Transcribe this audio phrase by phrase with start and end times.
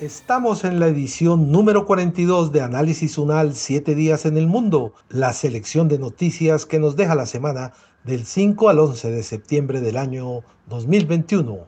[0.00, 5.32] Estamos en la edición número 42 de Análisis Unal 7 días en el mundo, la
[5.32, 7.72] selección de noticias que nos deja la semana
[8.04, 11.60] del 5 al 11 de septiembre del año 2021.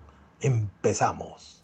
[0.43, 1.58] Empezamos.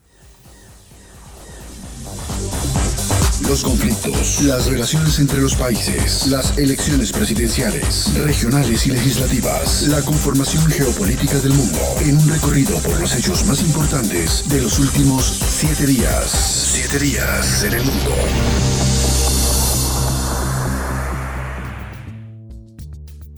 [3.49, 10.65] Los conflictos, las relaciones entre los países, las elecciones presidenciales, regionales y legislativas, la conformación
[10.67, 15.87] geopolítica del mundo, en un recorrido por los hechos más importantes de los últimos siete
[15.87, 16.31] días.
[16.73, 18.11] Siete días en el mundo.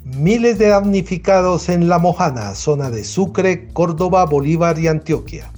[0.05, 5.53] Miles de damnificados en La Mojana, zona de Sucre, Córdoba, Bolívar y Antioquia.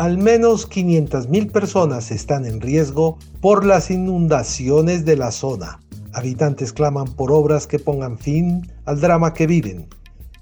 [0.00, 5.78] Al menos 500.000 personas están en riesgo por las inundaciones de la zona.
[6.14, 9.88] Habitantes claman por obras que pongan fin al drama que viven.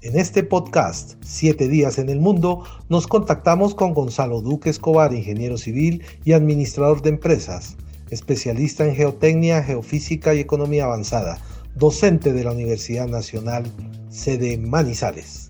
[0.01, 5.57] En este podcast, Siete días en el mundo, nos contactamos con Gonzalo Duque Escobar, ingeniero
[5.57, 7.75] civil y administrador de empresas,
[8.11, 11.37] especialista en geotecnia, geofísica y economía avanzada,
[11.75, 13.65] docente de la Universidad Nacional,
[14.09, 15.48] sede Manizales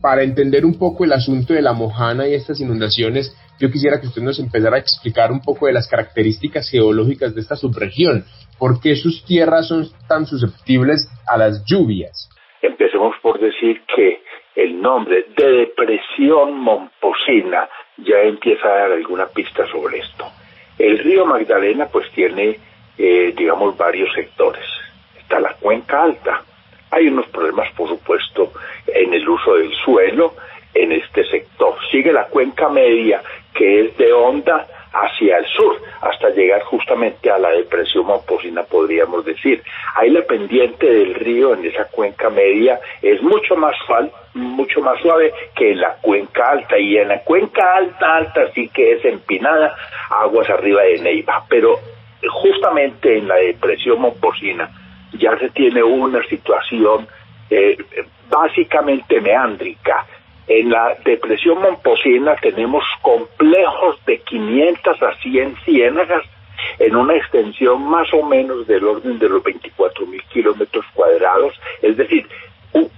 [0.00, 4.06] para entender un poco el asunto de la mojana y estas inundaciones, yo quisiera que
[4.06, 8.24] usted nos empezara a explicar un poco de las características geológicas de esta subregión.
[8.58, 12.28] ¿Por qué sus tierras son tan susceptibles a las lluvias?
[12.62, 14.22] Empecemos por decir que
[14.54, 20.26] el nombre de depresión momposina ya empieza a dar alguna pista sobre esto.
[20.78, 22.58] El río Magdalena pues tiene,
[22.96, 24.64] eh, digamos, varios sectores.
[25.18, 26.42] Está la cuenca alta,
[26.90, 28.52] hay unos problemas, por supuesto,
[28.86, 30.34] en el uso del suelo
[30.74, 31.74] en este sector.
[31.90, 33.22] Sigue la cuenca media,
[33.54, 39.24] que es de onda hacia el sur, hasta llegar justamente a la depresión Momposina, podríamos
[39.24, 39.62] decir.
[39.94, 45.00] Ahí la pendiente del río en esa cuenca media es mucho más suave, mucho más
[45.00, 49.04] suave que en la cuenca alta, y en la cuenca alta, alta sí que es
[49.04, 49.76] empinada,
[50.10, 51.78] aguas arriba de Neiva, pero
[52.30, 54.70] justamente en la depresión Momposina,
[55.12, 57.06] ya se tiene una situación
[57.50, 57.76] eh,
[58.28, 60.06] básicamente meándrica.
[60.46, 66.24] En la depresión momposina tenemos complejos de 500 a 100 ciénagas
[66.78, 71.96] en una extensión más o menos del orden de los 24 mil kilómetros cuadrados, es
[71.96, 72.26] decir,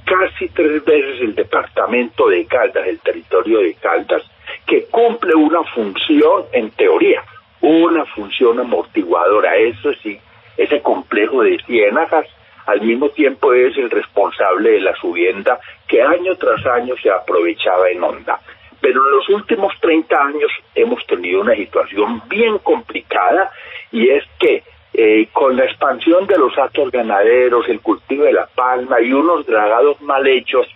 [0.05, 4.23] casi tres veces el departamento de Caldas, el territorio de Caldas,
[4.67, 7.23] que cumple una función, en teoría,
[7.61, 9.57] una función amortiguadora.
[9.57, 10.19] Eso sí,
[10.61, 12.27] ese complejo de ciénagas
[12.67, 17.89] al mismo tiempo es el responsable de la subienda que año tras año se aprovechaba
[17.89, 18.39] en onda.
[18.81, 23.51] Pero en los últimos 30 años hemos tenido una situación bien complicada
[23.91, 24.63] y es que
[24.93, 29.47] eh, con la expansión de los actos ganaderos, el cultivo de la palma y unos
[29.47, 30.67] dragados mal hechos,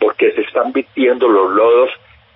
[0.00, 1.90] porque se están vistiendo los lodos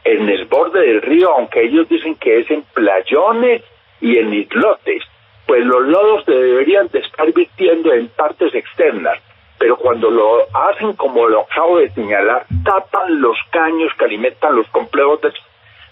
[0.04, 3.62] en el borde del río, aunque ellos dicen que es en playones
[4.00, 5.02] y en islotes
[5.48, 9.19] pues los lodos deberían de estar virtiendo en partes externas,
[9.59, 14.69] pero cuando lo hacen como lo acabo de señalar, tapan los caños que alimentan los
[14.69, 15.32] complejos de,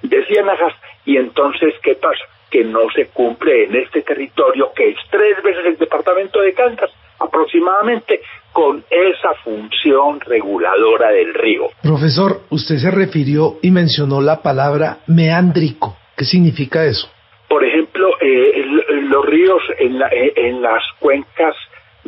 [0.02, 0.74] de ciénagas
[1.06, 2.22] y entonces, ¿qué pasa?
[2.50, 6.90] Que no se cumple en este territorio, que es tres veces el departamento de Cantas,
[7.18, 8.20] aproximadamente,
[8.52, 11.68] con esa función reguladora del río.
[11.82, 15.96] Profesor, usted se refirió y mencionó la palabra meándrico.
[16.14, 17.08] ¿Qué significa eso?
[17.48, 18.75] Por ejemplo, eh,
[19.16, 21.56] los ríos en, eh, en las cuencas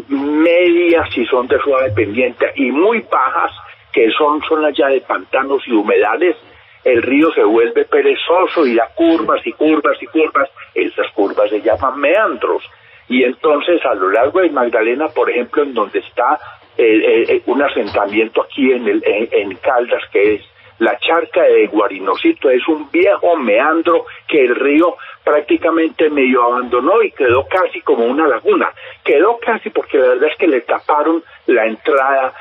[0.09, 3.53] medias, si son de suave pendiente, y muy bajas,
[3.93, 6.37] que son zonas ya de pantanos y humedales,
[6.85, 10.49] el río se vuelve perezoso y da curvas y curvas y curvas.
[10.75, 12.63] Esas curvas se llaman meandros.
[13.09, 16.39] Y entonces a lo largo de Magdalena, por ejemplo, en donde está
[16.77, 20.43] eh, eh, un asentamiento aquí en, el, en Caldas, que es
[20.79, 27.11] la charca de Guarinocito, es un viejo meandro que el río prácticamente medio abandonó y
[27.11, 28.71] quedó casi como una laguna.
[29.05, 32.33] Quedó casi porque la verdad es que le taparon la entrada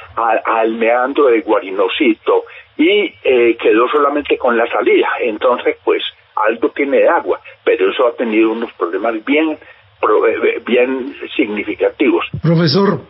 [0.45, 2.45] al meandro de Guarinocito
[2.78, 5.07] y eh, quedó solamente con la salida.
[5.22, 6.04] Entonces, pues,
[6.48, 12.25] algo tiene de agua, pero eso ha tenido unos problemas bien, eh, bien significativos.
[12.42, 13.01] Profesor,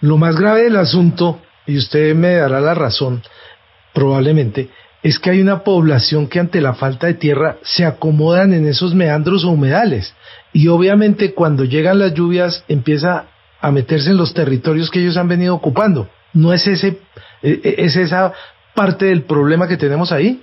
[0.00, 3.22] lo más grave del asunto, y usted me dará la razón,
[3.96, 4.68] probablemente,
[5.02, 8.94] es que hay una población que ante la falta de tierra se acomodan en esos
[8.94, 10.14] meandros o humedales
[10.52, 13.24] y obviamente cuando llegan las lluvias empieza
[13.58, 16.10] a meterse en los territorios que ellos han venido ocupando.
[16.34, 16.98] ¿No es ese
[17.42, 18.34] e, e, es esa
[18.74, 20.42] parte del problema que tenemos ahí?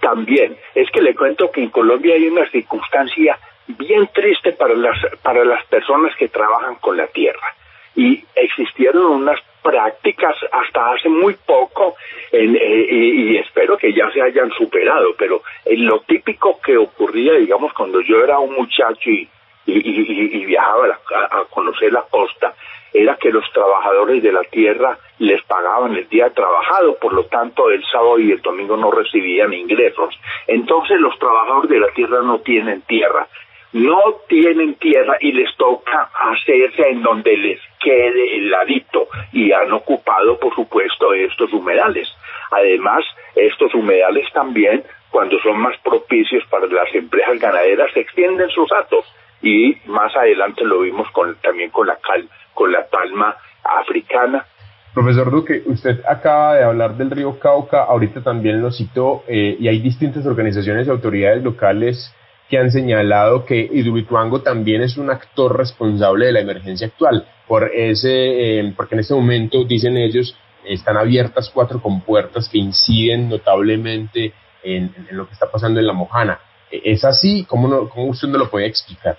[0.00, 4.98] También, es que le cuento que en Colombia hay una circunstancia bien triste para las
[5.20, 7.56] para las personas que trabajan con la tierra
[7.96, 11.96] y existieron unas prácticas hasta hace muy poco
[12.30, 18.00] eh, y, espero que ya se hayan superado, pero lo típico que ocurría, digamos, cuando
[18.00, 19.28] yo era un muchacho y,
[19.66, 20.98] y viajaba
[21.30, 22.54] a, conocer la costa,
[22.92, 27.70] era que los trabajadores de la tierra les pagaban el día trabajado, por lo tanto
[27.70, 30.14] el sábado y el domingo no recibían ingresos.
[30.46, 33.26] Entonces los trabajadores de la tierra no tienen tierra,
[33.72, 39.72] no tienen tierra y les toca hacerse en donde les quede el ladito y han
[39.72, 42.08] ocupado por supuesto estos humedales.
[42.50, 43.04] Además,
[43.34, 49.04] estos humedales también cuando son más propicios para las empresas ganaderas extienden sus atos
[49.42, 54.46] y más adelante lo vimos con, también con la cal, con la palma africana
[54.94, 59.66] Profesor Duque, usted acaba de hablar del río Cauca, ahorita también lo citó, eh, y
[59.66, 62.14] hay distintas organizaciones y autoridades locales
[62.52, 67.70] que han señalado que Hidroituango también es un actor responsable de la emergencia actual, por
[67.72, 74.34] ese, eh, porque en este momento, dicen ellos, están abiertas cuatro compuertas que inciden notablemente
[74.62, 76.40] en, lo que está pasando en la Mojana.
[76.70, 77.46] ¿Es así?
[77.48, 79.16] ¿Cómo, no, cómo usted no lo puede explicar?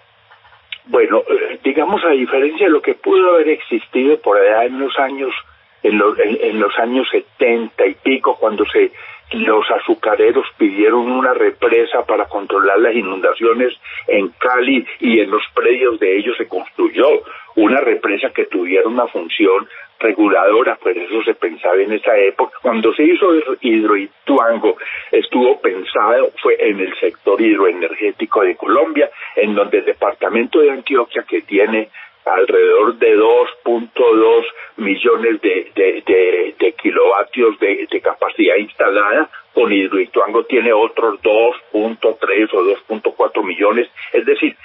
[0.86, 4.96] Bueno, eh, digamos a diferencia de lo que pudo haber existido por allá en los
[5.00, 5.34] años
[5.82, 8.92] en los, en, los años setenta y pico, cuando se
[9.32, 13.74] los azucareros pidieron una represa para controlar las inundaciones
[14.08, 17.08] en Cali y en los predios de ellos se construyó
[17.56, 19.68] una represa que tuviera una función
[20.00, 22.58] reguladora, pues eso se pensaba en esa época.
[22.62, 23.28] Cuando se hizo
[23.62, 24.76] Hidroituango,
[25.12, 31.24] estuvo pensado, fue en el sector hidroenergético de Colombia, en donde el departamento de Antioquia,
[31.24, 31.90] que tiene
[32.26, 34.46] alrededor de 2.2
[34.78, 43.90] millones de, de, kilovatios de, capacidad instalada, con Hidroituango tiene otros 2.3 o 2.4 millones,
[44.12, 44.56] es decir,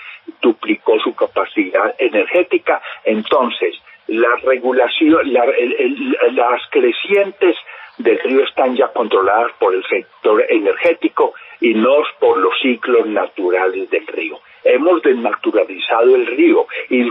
[0.40, 2.80] duplicó su capacidad energética.
[3.04, 3.74] Entonces,
[4.08, 7.56] la regulación, las crecientes
[7.98, 13.90] del río están ya controladas por el sector energético y no por los ciclos naturales
[13.90, 14.40] del río.
[14.64, 17.02] Hemos desnaturalizado el río y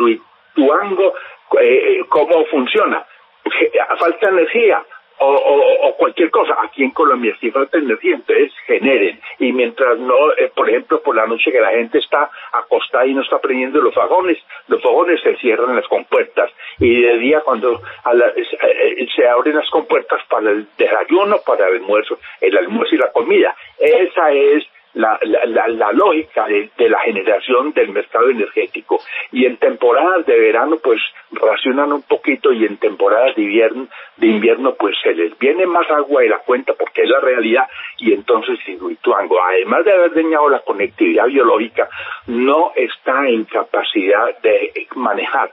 [0.57, 1.13] Tuango,
[1.61, 3.05] eh, cómo funciona.
[3.99, 4.83] Falta energía,
[5.19, 6.55] o, cualquier cosa.
[6.63, 9.19] Aquí en Colombia sí falta energía, entonces generen.
[9.39, 13.13] Y mientras no, eh, por ejemplo, por la noche que la gente está acostada y
[13.13, 14.37] no está prendiendo los vagones,
[14.67, 16.51] los vagones se cierran las compuertas.
[16.79, 17.81] Y de día cuando
[18.13, 23.11] eh, se abren las compuertas para el desayuno, para el almuerzo, el almuerzo y la
[23.11, 23.55] comida.
[23.79, 24.65] Esa es
[24.97, 25.19] la,
[25.67, 28.99] la, lógica de, la generación del mercado energético.
[29.31, 30.99] Y en temporadas de verano, pues
[31.31, 35.89] racionan un poquito y en temporadas de invierno, de invierno pues se les viene más
[35.91, 37.67] agua de la cuenta porque es la realidad
[37.99, 41.89] y entonces Hidroituango, además de haber dañado la conectividad biológica,
[42.27, 45.51] no está en capacidad de manejar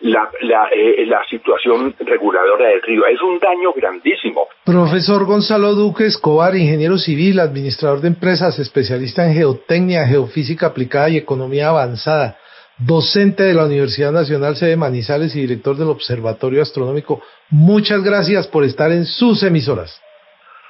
[0.00, 0.28] la,
[0.72, 3.06] eh, la situación reguladora del río.
[3.06, 4.48] Es un daño grandísimo.
[4.64, 11.16] Profesor Gonzalo Duque Escobar, ingeniero civil, administrador de empresas, especialista en geotecnia, geofísica aplicada y
[11.16, 12.36] economía avanzada,
[12.78, 17.22] docente de la Universidad Nacional Sede Manizales y director del Observatorio Astronómico.
[17.50, 20.00] Muchas gracias por estar en sus emisoras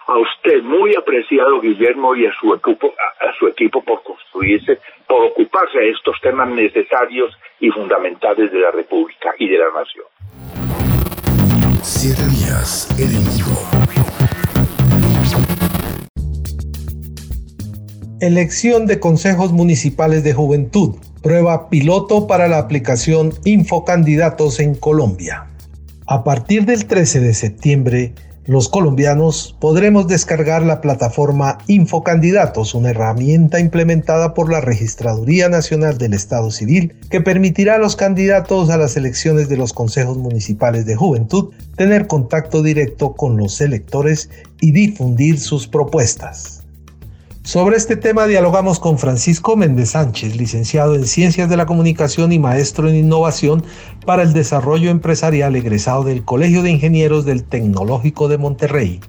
[0.06, 5.24] a usted muy apreciado Guillermo y a su equipo a, su equipo por construirse por
[5.24, 10.06] ocuparse de estos temas necesarios y fundamentales de la República y de la nación
[11.82, 13.24] siete días en
[18.20, 20.96] Elección de consejos municipales de juventud.
[21.22, 25.50] Prueba piloto para la aplicación Infocandidatos en Colombia.
[26.06, 28.14] A partir del 13 de septiembre,
[28.46, 36.12] los colombianos podremos descargar la plataforma Infocandidatos, una herramienta implementada por la Registraduría Nacional del
[36.12, 40.96] Estado Civil que permitirá a los candidatos a las elecciones de los consejos municipales de
[40.96, 44.28] juventud tener contacto directo con los electores
[44.60, 46.63] y difundir sus propuestas.
[47.44, 52.38] Sobre este tema dialogamos con Francisco Méndez Sánchez, licenciado en Ciencias de la Comunicación y
[52.38, 53.62] maestro en Innovación
[54.06, 59.00] para el Desarrollo Empresarial egresado del Colegio de Ingenieros del Tecnológico de Monterrey.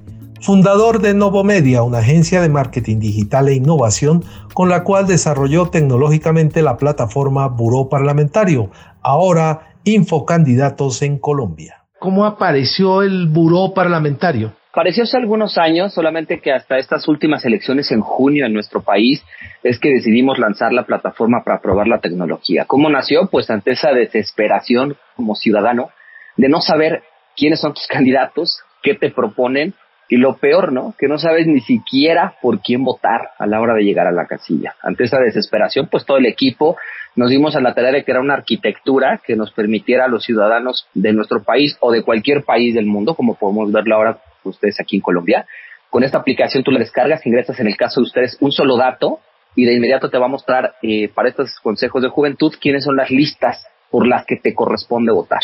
[0.41, 6.61] Fundador de Novomedia, una agencia de marketing digital e innovación con la cual desarrolló tecnológicamente
[6.61, 8.69] la plataforma Buró Parlamentario,
[9.01, 11.85] ahora Infocandidatos en Colombia.
[11.99, 14.53] ¿Cómo apareció el Buró Parlamentario?
[14.75, 19.23] Pareció hace algunos años, solamente que hasta estas últimas elecciones en junio en nuestro país
[19.63, 22.65] es que decidimos lanzar la plataforma para probar la tecnología.
[22.65, 23.29] ¿Cómo nació?
[23.31, 25.91] Pues ante esa desesperación como ciudadano
[26.35, 27.03] de no saber
[27.37, 29.75] quiénes son tus candidatos, qué te proponen
[30.09, 30.93] y lo peor, ¿no?
[30.99, 34.27] Que no sabes ni siquiera por quién votar a la hora de llegar a la
[34.27, 34.75] casilla.
[34.83, 36.75] Ante esa desesperación, pues todo el equipo
[37.15, 40.89] nos dimos a la tarea de crear una arquitectura que nos permitiera a los ciudadanos
[40.93, 44.97] de nuestro país o de cualquier país del mundo, como podemos verlo ahora ustedes aquí
[44.97, 45.45] en Colombia.
[45.89, 49.19] Con esta aplicación tú la descargas, ingresas en el caso de ustedes un solo dato
[49.55, 52.95] y de inmediato te va a mostrar eh, para estos consejos de juventud quiénes son
[52.95, 55.41] las listas por las que te corresponde votar.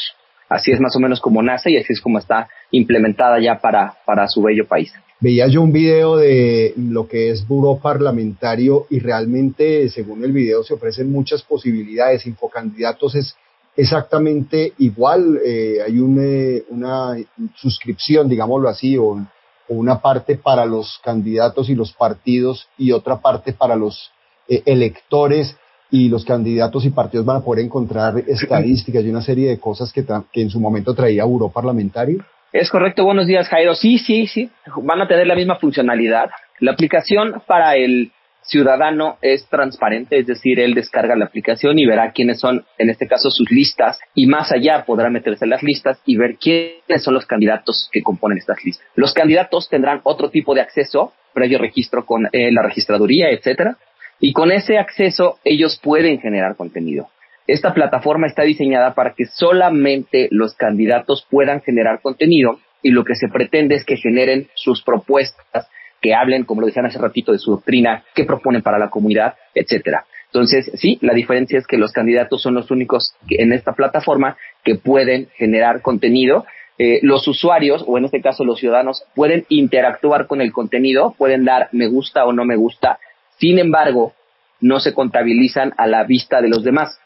[0.49, 3.95] Así es más o menos como nace y así es como está implementada ya para,
[4.05, 4.91] para su bello país.
[5.21, 10.63] Veía yo un video de lo que es buró parlamentario y realmente, según el video,
[10.63, 12.25] se ofrecen muchas posibilidades.
[12.25, 13.37] Infocandidatos es
[13.75, 15.39] exactamente igual.
[15.45, 17.15] Eh, hay eh, una
[17.55, 19.25] suscripción, digámoslo así, o, o,
[19.67, 24.11] una parte para los candidatos y los partidos y otra parte para los
[24.47, 25.57] eh, electores
[25.89, 29.91] y los candidatos y partidos van a poder encontrar estadísticas y una serie de cosas
[29.91, 32.23] que, que en su momento traía Buró Parlamentario.
[32.53, 33.75] Es correcto, buenos días Jairo.
[33.75, 34.49] Sí, sí, sí,
[34.83, 36.29] van a tener la misma funcionalidad.
[36.59, 38.11] La aplicación para el
[38.51, 43.07] ciudadano es transparente, es decir, él descarga la aplicación y verá quiénes son, en este
[43.07, 47.13] caso, sus listas y más allá podrá meterse en las listas y ver quiénes son
[47.13, 48.85] los candidatos que componen estas listas.
[48.95, 53.77] Los candidatos tendrán otro tipo de acceso, previo registro con eh, la registraduría, etcétera,
[54.19, 57.07] y con ese acceso ellos pueden generar contenido.
[57.47, 63.15] Esta plataforma está diseñada para que solamente los candidatos puedan generar contenido y lo que
[63.15, 65.67] se pretende es que generen sus propuestas,
[66.01, 69.35] que hablen, como lo decían hace ratito, de su doctrina, qué proponen para la comunidad,
[69.53, 70.05] etcétera.
[70.25, 74.75] Entonces, sí, la diferencia es que los candidatos son los únicos en esta plataforma que
[74.75, 76.45] pueden generar contenido.
[76.77, 81.45] Eh, los usuarios, o en este caso los ciudadanos, pueden interactuar con el contenido, pueden
[81.45, 82.97] dar me gusta o no me gusta,
[83.37, 84.13] sin embargo,
[84.61, 86.99] no se contabilizan a la vista de los demás.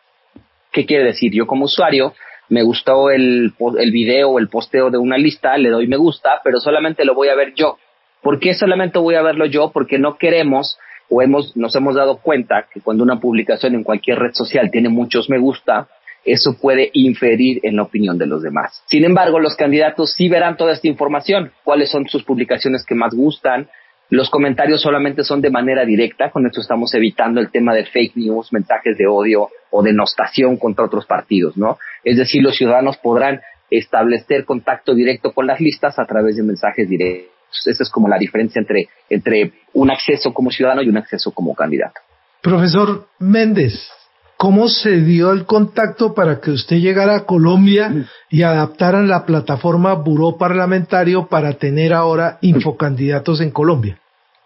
[0.72, 1.34] ¿Qué quiere decir?
[1.34, 2.14] Yo como usuario
[2.50, 6.42] me gustó el, el video o el posteo de una lista, le doy me gusta,
[6.44, 7.78] pero solamente lo voy a ver yo.
[8.25, 9.70] ¿Por qué solamente voy a verlo yo?
[9.72, 10.79] Porque no queremos
[11.12, 14.89] o hemos, nos hemos dado cuenta que cuando una publicación en cualquier red social tiene
[14.89, 15.89] muchos me gusta,
[16.24, 18.82] eso puede inferir en la opinión de los demás.
[18.88, 23.13] Sin embargo, los candidatos sí verán toda esta información, cuáles son sus publicaciones que más
[23.13, 23.67] gustan,
[24.10, 28.17] los comentarios solamente son de manera directa, con esto estamos evitando el tema de fake
[28.17, 31.77] news, mensajes de odio o denostación contra otros partidos, ¿no?
[32.03, 36.89] Es decir, los ciudadanos podrán establecer contacto directo con las listas a través de mensajes
[36.89, 37.35] directos.
[37.66, 41.56] Esa es como la diferencia entre, entre un acceso como ciudadano y un acceso como
[41.56, 42.02] candidato.
[42.42, 43.74] Profesor Méndez,
[44.38, 49.94] ¿Cómo se dio el contacto para que usted llegara a Colombia y adaptaran la plataforma
[49.94, 53.98] Buró Parlamentario para tener ahora infocandidatos en Colombia?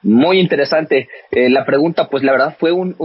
[0.03, 1.10] Muy interesante.
[1.32, 2.96] Eh, la pregunta, pues la verdad fue un,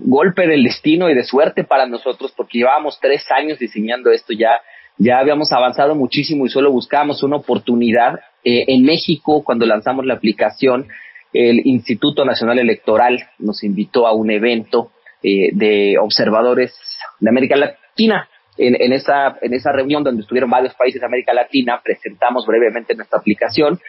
[0.00, 4.60] golpe del destino y de suerte para nosotros porque llevábamos tres años diseñando esto ya.
[4.96, 8.20] Ya habíamos avanzado muchísimo y solo buscábamos una oportunidad.
[8.44, 10.88] Eh, en México, cuando lanzamos la aplicación,
[11.32, 16.78] el Instituto Nacional Electoral nos invitó a un evento eh, de observadores
[17.20, 18.28] de América Latina.
[18.56, 22.94] En, en, esa, en esa reunión donde estuvieron varios países de América Latina, presentamos brevemente
[22.94, 23.80] nuestra aplicación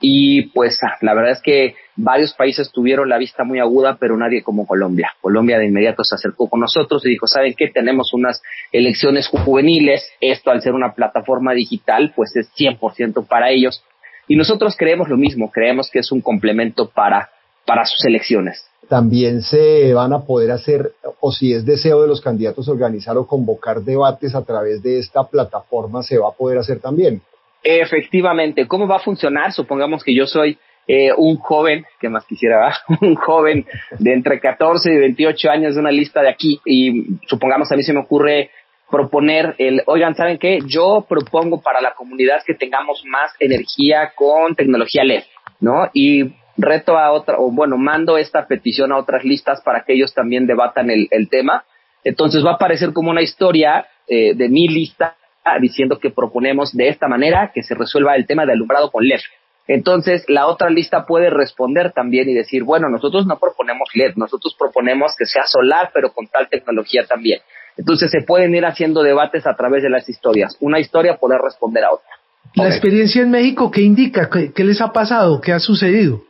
[0.00, 4.16] y pues ah, la verdad es que varios países tuvieron la vista muy aguda, pero
[4.16, 5.12] nadie como Colombia.
[5.20, 7.68] Colombia de inmediato se acercó con nosotros y dijo, ¿saben qué?
[7.68, 13.84] Tenemos unas elecciones juveniles, esto al ser una plataforma digital, pues es 100% para ellos.
[14.28, 17.30] Y nosotros creemos lo mismo, creemos que es un complemento para,
[17.66, 22.20] para sus elecciones también se van a poder hacer, o si es deseo de los
[22.20, 26.80] candidatos organizar o convocar debates a través de esta plataforma, se va a poder hacer
[26.80, 27.22] también.
[27.62, 29.52] Efectivamente, ¿cómo va a funcionar?
[29.52, 30.58] Supongamos que yo soy
[30.88, 33.64] eh, un joven, que más quisiera, un joven
[34.00, 37.84] de entre 14 y 28 años de una lista de aquí, y supongamos a mí
[37.84, 38.50] se me ocurre
[38.90, 40.58] proponer el, oigan, ¿saben qué?
[40.66, 45.22] Yo propongo para la comunidad que tengamos más energía con tecnología LED,
[45.60, 45.88] ¿no?
[45.92, 50.12] Y reto a otra, o bueno, mando esta petición a otras listas para que ellos
[50.12, 51.64] también debatan el, tema.
[52.04, 55.16] Entonces va a aparecer como una historia eh, de mi lista
[55.60, 59.20] diciendo que proponemos de esta manera que se resuelva el tema de alumbrado con LED.
[59.66, 64.54] Entonces la otra lista puede responder también y decir, bueno, nosotros no proponemos LED, nosotros
[64.58, 67.40] proponemos que sea solar, pero con tal tecnología también.
[67.80, 70.56] Entonces se pueden ir haciendo debates a través de las historias.
[70.60, 72.10] Una historia puede responder a otra.
[72.54, 74.28] La experiencia en México, ¿qué indica?
[74.28, 75.40] ¿Qué les ha pasado?
[75.40, 76.22] ¿Qué ha sucedido?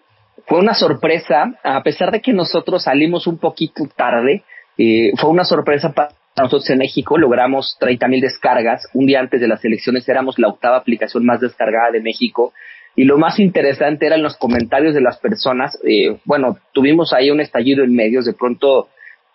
[0.51, 4.43] fue una sorpresa, a pesar de que nosotros salimos un poquito tarde,
[4.77, 9.41] eh, fue una sorpresa para nosotros en México, logramos 30 mil descargas, un día antes
[9.41, 12.53] de las elecciones éramos la octava aplicación más descargada de México,
[12.97, 15.79] y lo más interesante eran los comentarios de las personas.
[15.89, 18.89] Eh, bueno, tuvimos ahí un estallido en medios, de pronto,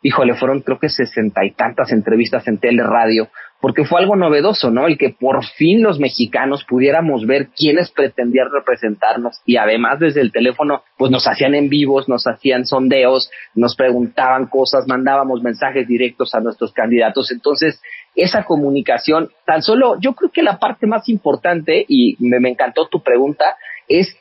[0.06, 3.28] híjole, fueron creo que sesenta y tantas entrevistas en tele, radio,
[3.60, 4.86] porque fue algo novedoso, ¿no?
[4.86, 10.32] El que por fin los mexicanos pudiéramos ver quiénes pretendían representarnos y además desde el
[10.32, 16.36] teléfono, pues nos hacían en vivos, nos hacían sondeos, nos preguntaban cosas, mandábamos mensajes directos
[16.36, 17.32] a nuestros candidatos.
[17.32, 17.82] Entonces,
[18.14, 22.88] esa comunicación, tan solo, yo creo que la parte más importante, y me, me encantó
[22.90, 23.58] tu pregunta,
[23.88, 24.16] es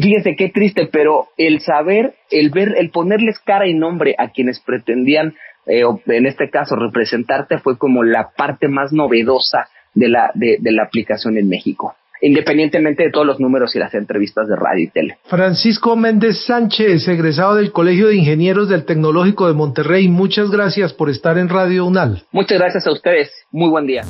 [0.00, 4.60] fíjense qué triste, pero el saber, el ver, el ponerles cara y nombre a quienes
[4.60, 5.34] pretendían
[5.68, 10.84] eh, en este caso representarte fue como la parte más novedosa de la, de, la
[10.84, 15.18] aplicación en México independientemente de todos los números y las entrevistas de radio y tele.
[15.26, 21.10] Francisco Méndez Sánchez, egresado del Colegio de Ingenieros del Tecnológico de Monterrey, muchas gracias por
[21.10, 22.24] estar en Radio UNAL.
[22.32, 24.02] Muchas gracias a ustedes, muy buen día.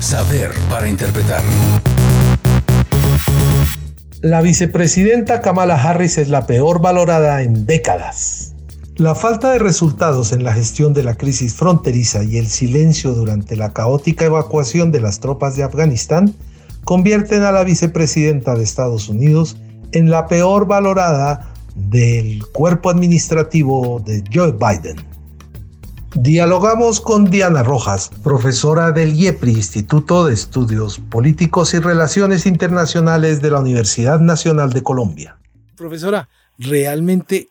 [0.00, 1.42] Saber para interpretar.
[4.24, 8.54] La vicepresidenta Kamala Harris es la peor valorada en décadas.
[8.96, 13.54] La falta de resultados en la gestión de la crisis fronteriza y el silencio durante
[13.54, 16.34] la caótica evacuación de las tropas de Afganistán
[16.84, 19.58] convierten a la vicepresidenta de Estados Unidos
[19.92, 25.13] en la peor valorada del cuerpo administrativo de Joe Biden.
[26.16, 33.50] Dialogamos con Diana Rojas, profesora del IEPRI, Instituto de Estudios Políticos y Relaciones Internacionales de
[33.50, 35.36] la Universidad Nacional de Colombia.
[35.76, 37.48] Profesora, realmente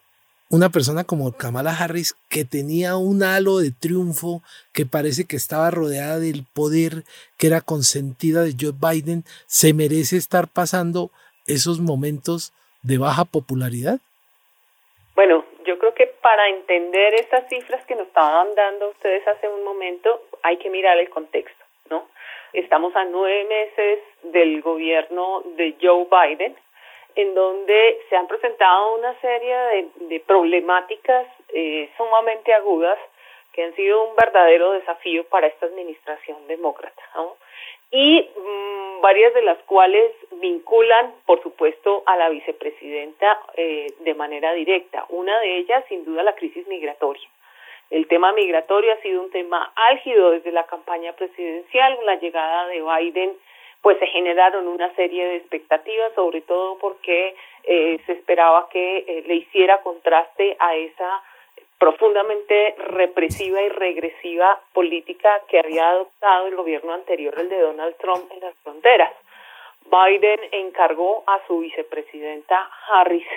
[0.50, 4.41] una persona como Kamala Harris que tenía un halo de triunfo,
[4.72, 7.03] que parece que estaba rodeada del poder,
[7.38, 11.12] que era consentida de Joe Biden, ¿se merece estar pasando
[11.48, 14.00] esos momentos de baja popularidad?
[15.15, 15.43] Bueno,
[16.24, 20.98] para entender estas cifras que nos estaban dando ustedes hace un momento, hay que mirar
[20.98, 22.08] el contexto, ¿no?
[22.53, 26.56] Estamos a nueve meses del gobierno de Joe Biden
[27.15, 32.98] en donde se han presentado una serie de, problemáticas eh, sumamente agudas
[33.51, 37.03] que han sido un verdadero desafío para esta administración demócrata.
[37.93, 44.51] Y mm, varias de las cuales vinculan, por supuesto, a la vicepresidenta eh, de manera
[44.53, 45.06] directa.
[45.10, 47.29] Una de ellas, sin duda, la crisis migratoria.
[47.91, 52.82] El tema migratorio ha sido un tema álgido desde la campaña presidencial, la llegada de
[52.82, 53.34] Biden
[53.84, 59.23] pues se generaron una serie de expectativas, sobre todo porque eh, se esperaba que eh,
[59.27, 61.21] le hiciera contraste a esa
[61.84, 68.32] profundamente represiva y regresiva política que había adoptado el gobierno anterior, el de Donald Trump,
[68.32, 69.12] en las fronteras.
[69.91, 73.28] Biden encargó a su vicepresidenta Harris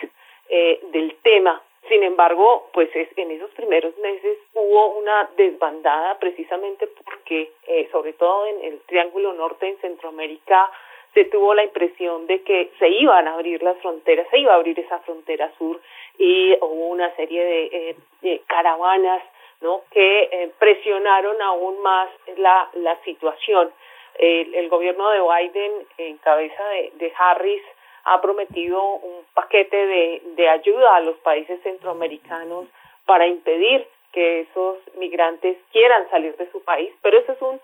[0.49, 6.89] eh, del tema sin embargo, pues es, en esos primeros meses hubo una desbandada precisamente
[7.05, 10.69] porque, eh, sobre todo en el Triángulo Norte en Centroamérica,
[11.17, 14.57] se tuvo la impresión de que se iban a abrir las fronteras, se iba a
[14.57, 15.81] abrir esa frontera sur
[16.19, 19.23] y hubo una serie de, eh, caravanas
[19.63, 19.81] ¿no?
[19.93, 22.69] que eh, presionaron aún más la,
[23.03, 23.73] situación.
[24.19, 27.63] El, gobierno de Biden, en cabeza de, de Harris,
[28.05, 32.67] ha prometido un paquete de, de ayuda a los países centroamericanos
[33.07, 37.59] para impedir que esos migrantes quieran salir de su país, pero eso es un,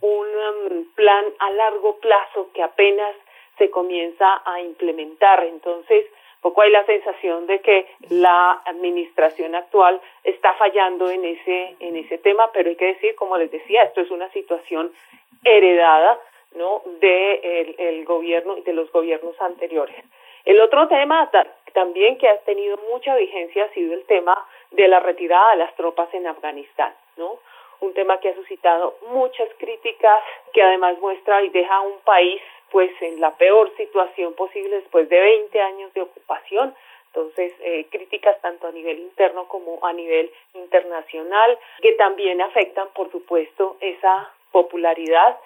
[0.00, 3.14] un, um, plan a largo plazo que apenas
[3.58, 5.44] se comienza a implementar.
[5.44, 6.06] Entonces,
[6.40, 12.18] poco hay la sensación de que la administración actual está fallando en ese en ese
[12.18, 14.92] tema, pero hay que decir, como les decía, esto es una situación
[15.44, 16.18] heredada
[16.54, 16.82] ¿no?
[17.00, 19.96] de el, gobierno y de los gobiernos anteriores.
[20.44, 21.30] El otro tema
[21.72, 25.74] también que ha tenido mucha vigencia ha sido el tema de la retirada de las
[25.74, 27.38] tropas en Afganistán, ¿no?
[27.80, 32.40] Un tema que ha suscitado muchas críticas, que además muestra y deja a un país
[32.70, 36.74] pues en la peor situación posible después de 20 años de ocupación.
[37.06, 43.10] Entonces, eh, críticas tanto a nivel interno como a nivel internacional, que también afectan, por
[43.10, 45.38] supuesto, esa popularidad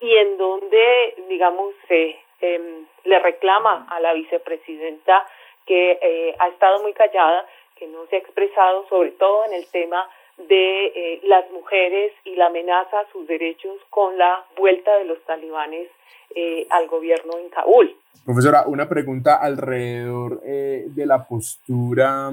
[0.00, 5.26] y en donde, digamos, se em, le reclama a la vicepresidenta
[5.66, 7.46] que eh, ha estado muy callada,
[7.76, 10.08] que no se ha expresado sobre todo en el tema
[10.48, 15.22] de eh, las mujeres y la amenaza a sus derechos con la vuelta de los
[15.24, 15.88] talibanes
[16.34, 17.96] eh, al gobierno en Kabul.
[18.24, 22.30] Profesora, una pregunta alrededor de la postura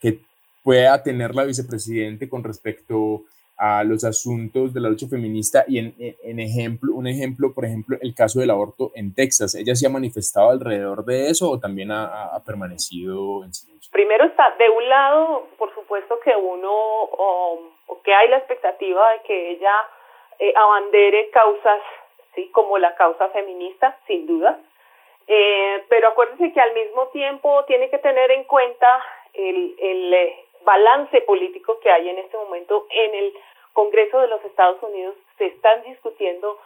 [0.00, 0.20] que
[0.62, 3.24] pueda tener la vicepresidente con respecto
[3.58, 7.96] a los asuntos de la lucha feminista y en, en, ejemplo, un ejemplo, por ejemplo,
[8.00, 9.54] el caso del aborto en Texas.
[9.54, 13.90] ¿Ella se ha manifestado alrededor de eso o también ha, permanecido en silencio?
[13.92, 17.60] Primero está, de un lado, por supuesto que uno, o,
[18.04, 19.74] que hay la expectativa de que ella
[20.38, 21.80] eh, abandere causas
[22.34, 22.50] ¿sí?
[22.52, 24.60] como la causa feminista, sin duda.
[25.26, 29.02] Eh, pero acuérdense que al mismo tiempo tiene que tener en cuenta
[29.34, 33.32] el, el eh, balance político que hay en este momento en el
[33.72, 35.14] Congreso de los Estados Unidos.
[35.38, 36.58] Se están discutiendo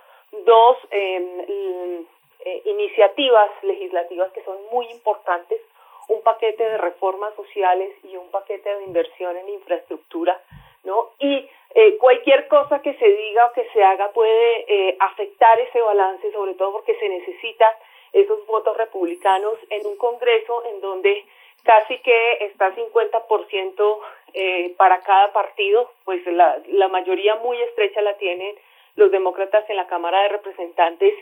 [0.45, 2.05] dos em,
[2.45, 5.61] eh, iniciativas legislativas que son muy importantes,
[6.09, 10.41] un paquete de reformas sociales y un paquete de inversión en infraestructura,
[10.85, 11.11] ¿no?
[11.19, 15.81] Y eh, cualquier cosa que se diga o que se haga puede eh, afectar ese
[15.81, 17.73] balance, sobre todo porque se necesitan
[18.13, 21.25] esos votos republicanos en un Congreso en donde
[21.65, 23.99] casi que está 50%
[24.35, 28.55] eh, para cada partido, pues la, la mayoría muy estrecha la tienen
[28.97, 31.15] los demócratas en la Cámara de Representantes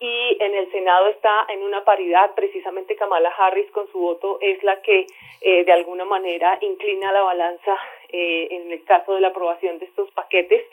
[0.00, 2.30] y en el Senado está en una paridad.
[2.34, 5.06] Precisamente Kamala Harris con su voto es la que
[5.42, 7.76] eh, de alguna manera inclina la balanza
[8.08, 10.64] eh, en el caso de la aprobación de estos paquetes.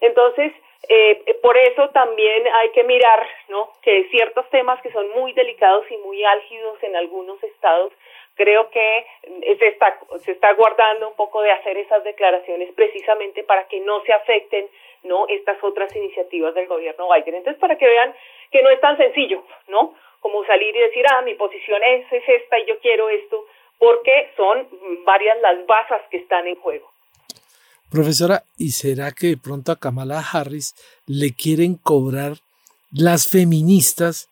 [0.00, 0.52] Entonces,
[0.88, 3.70] eh, por eso también hay que mirar ¿no?
[3.82, 7.92] que ciertos temas que son muy delicados y muy álgidos en algunos estados
[8.34, 9.06] creo que
[9.58, 14.02] se está, se está guardando un poco de hacer esas declaraciones precisamente para que no
[14.02, 14.68] se afecten
[15.04, 17.36] no estas otras iniciativas del gobierno Biden.
[17.36, 18.14] Entonces, para que vean
[18.50, 19.94] que no es tan sencillo, ¿no?
[20.20, 23.44] Como salir y decir, ah, mi posición es, es esta y yo quiero esto,
[23.78, 24.68] porque son
[25.04, 26.88] varias las basas que están en juego.
[27.90, 30.74] Profesora, ¿y será que de pronto a Kamala Harris
[31.06, 32.34] le quieren cobrar
[32.92, 34.28] las feministas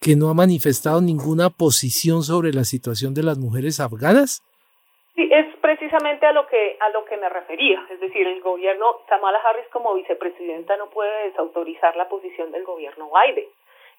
[0.00, 4.42] que no ha manifestado ninguna posición sobre la situación de las mujeres afganas?
[5.14, 8.84] Sí, es precisamente a lo que a lo que me refería, es decir, el gobierno
[9.08, 13.48] Kamala Harris como vicepresidenta no puede desautorizar la posición del gobierno Biden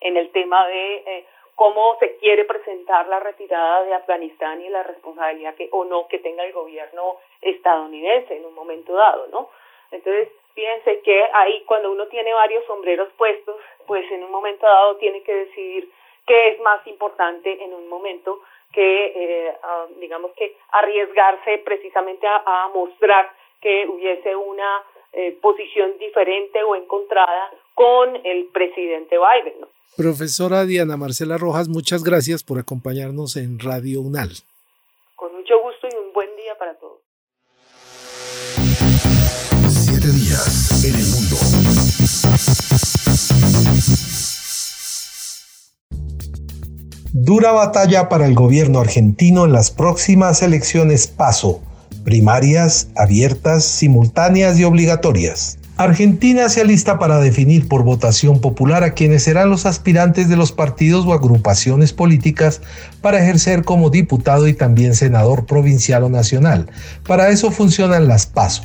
[0.01, 4.83] en el tema de eh, cómo se quiere presentar la retirada de Afganistán y la
[4.83, 9.49] responsabilidad que o no que tenga el gobierno estadounidense en un momento dado, ¿no?
[9.89, 14.95] Entonces, fíjense que ahí cuando uno tiene varios sombreros puestos, pues en un momento dado
[14.95, 15.87] tiene que decidir
[16.25, 18.41] qué es más importante en un momento
[18.73, 19.53] que, eh,
[19.99, 23.29] digamos que, arriesgarse precisamente a, mostrar
[23.61, 29.67] que hubiese una eh, posición diferente o encontrada con el presidente Biden.
[29.95, 34.31] Profesora Diana Marcela Rojas, muchas gracias por acompañarnos en Radio UNAL.
[35.15, 37.01] Con mucho gusto y un buen día para todos.
[40.83, 41.37] En el mundo.
[47.13, 51.61] Dura batalla para el gobierno argentino en las próximas elecciones PASO,
[52.03, 55.57] primarias, abiertas, simultáneas y obligatorias.
[55.77, 60.51] Argentina se alista para definir por votación popular a quienes serán los aspirantes de los
[60.51, 62.61] partidos o agrupaciones políticas
[63.01, 66.67] para ejercer como diputado y también senador provincial o nacional.
[67.07, 68.63] Para eso funcionan las PASO,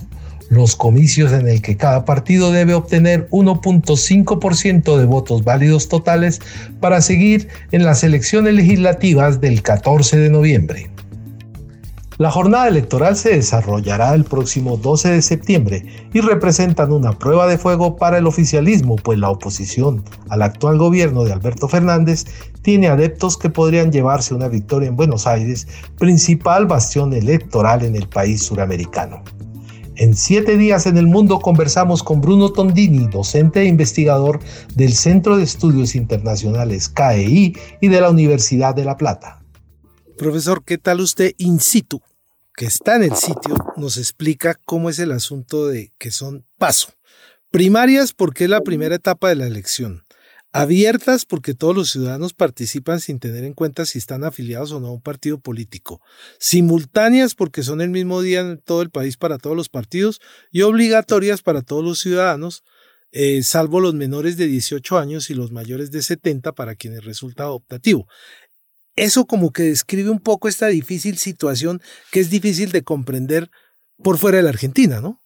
[0.52, 6.40] los comicios en el que cada partido debe obtener 1.5% de votos válidos totales
[6.78, 10.90] para seguir en las elecciones legislativas del 14 de noviembre.
[12.18, 17.56] La jornada electoral se desarrollará el próximo 12 de septiembre y representan una prueba de
[17.56, 22.26] fuego para el oficialismo, pues la oposición al actual gobierno de Alberto Fernández
[22.60, 25.66] tiene adeptos que podrían llevarse una victoria en Buenos Aires,
[25.98, 29.24] principal bastión electoral en el país suramericano.
[29.96, 34.40] En siete días en el mundo conversamos con Bruno Tondini, docente e investigador
[34.74, 39.42] del Centro de Estudios Internacionales KEI y de la Universidad de La Plata.
[40.16, 42.00] Profesor, ¿qué tal usted in situ?
[42.56, 46.94] Que está en el sitio, nos explica cómo es el asunto de que son paso.
[47.50, 50.04] Primarias porque es la primera etapa de la elección
[50.52, 54.88] abiertas porque todos los ciudadanos participan sin tener en cuenta si están afiliados o no
[54.88, 56.00] a un partido político,
[56.38, 60.62] simultáneas porque son el mismo día en todo el país para todos los partidos y
[60.62, 62.62] obligatorias para todos los ciudadanos,
[63.12, 67.50] eh, salvo los menores de 18 años y los mayores de 70 para quienes resulta
[67.50, 68.06] optativo.
[68.94, 73.50] Eso como que describe un poco esta difícil situación que es difícil de comprender
[74.02, 75.21] por fuera de la Argentina, ¿no?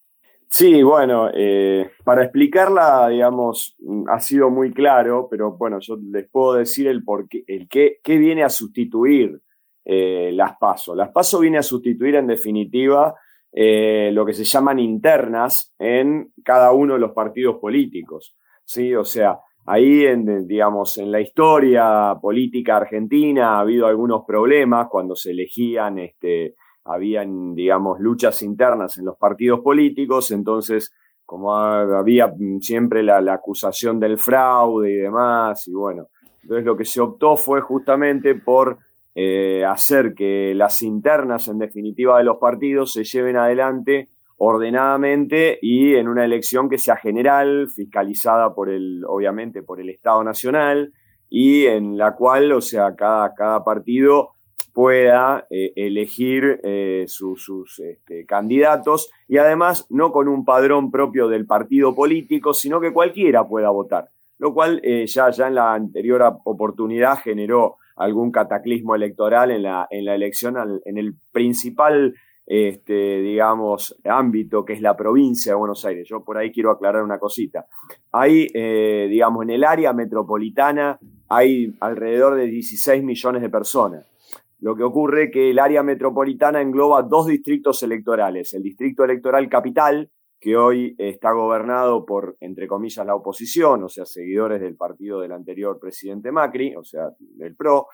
[0.48, 6.28] Sí, bueno, eh, para explicarla, digamos, mm, ha sido muy claro, pero bueno, yo les
[6.30, 9.40] puedo decir el por qué, el qué, viene a sustituir
[9.84, 10.94] eh, las PASO.
[10.94, 13.14] Las PASO viene a sustituir, en definitiva,
[13.52, 18.36] eh, lo que se llaman internas en cada uno de los partidos políticos.
[18.64, 18.94] ¿sí?
[18.94, 25.16] O sea, ahí, en, digamos, en la historia política argentina ha habido algunos problemas cuando
[25.16, 26.54] se elegían este,
[26.86, 30.92] habían, digamos, luchas internas en los partidos políticos, entonces,
[31.24, 36.08] como había siempre la, acusación del fraude y demás, y bueno,
[36.42, 38.78] entonces lo que se optó fue justamente por
[39.14, 45.94] eh, hacer que las internas, en definitiva, de los partidos se lleven adelante ordenadamente y
[45.94, 50.92] en una elección que sea general, fiscalizada por el, obviamente, por el Estado Nacional
[51.28, 54.35] y en la cual, o sea, cada, cada partido
[54.76, 61.46] pueda eh, elegir eh, sus este, candidatos y además no con un padrón propio del
[61.46, 66.20] partido político, sino que cualquiera pueda votar, lo cual eh, ya, ya en la anterior
[66.44, 73.96] oportunidad generó algún cataclismo electoral en la, en la elección en el principal este, digamos,
[74.04, 76.06] ámbito que es la provincia de Buenos Aires.
[76.06, 77.64] Yo por ahí quiero aclarar una cosita.
[78.12, 80.98] Hay, digamos, en el área metropolitana
[81.30, 84.15] hay alrededor de 16 millones de personas.
[84.58, 88.52] Lo que ocurre es que el área metropolitana engloba dos distritos electorales.
[88.54, 94.06] El distrito electoral capital, que hoy está gobernado por, entre comillas, la oposición, o sea,
[94.06, 97.88] seguidores del partido del anterior presidente Macri, o sea, del PRO,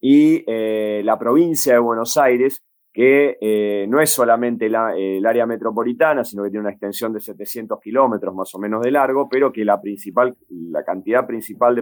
[0.00, 6.24] y eh, la provincia de Buenos Aires, que eh, no es solamente el área metropolitana,
[6.24, 9.64] sino que tiene una extensión de 700 kilómetros más o menos de largo, pero que
[9.64, 11.74] la principal, la cantidad principal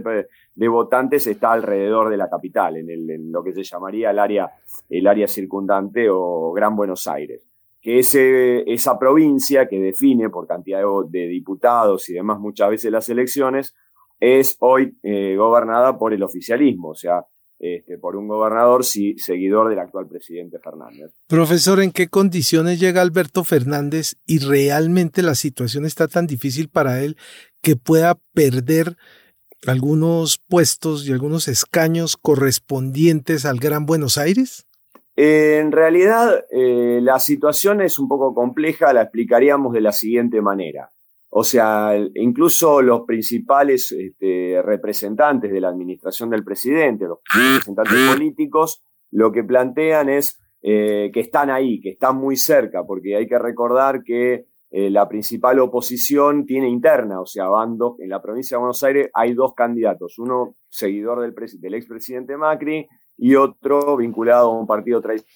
[0.55, 4.53] de, votantes está alrededor de la capital, en, lo que se llamaría el área,
[4.88, 7.44] el área circundante o Gran Buenos Aires.
[7.81, 13.09] Que ese, esa provincia que define por cantidad de, diputados y demás muchas veces las
[13.09, 13.75] elecciones,
[14.20, 17.25] es hoy eh, gobernada por el oficialismo, o sea,
[17.61, 21.12] este, por un gobernador sí, seguidor del actual presidente Fernández.
[21.27, 27.03] Profesor, ¿en qué condiciones llega Alberto Fernández y realmente la situación está tan difícil para
[27.03, 27.18] él
[27.61, 28.96] que pueda perder
[29.66, 34.66] algunos puestos y algunos escaños correspondientes al Gran Buenos Aires?
[35.23, 40.92] en realidad, eh, la situación es un poco compleja, la explicaríamos de la siguiente manera.
[41.33, 48.83] O sea, incluso los principales este, representantes de la administración del presidente, los representantes políticos,
[49.12, 53.38] lo que plantean es eh, que están ahí, que están muy cerca, porque hay que
[53.38, 58.61] recordar que eh, la principal oposición tiene interna, o sea, van en la provincia de
[58.61, 64.61] Buenos Aires hay dos candidatos, uno seguidor del, del expresidente Macri y otro vinculado a
[64.61, 65.33] un partido tradicional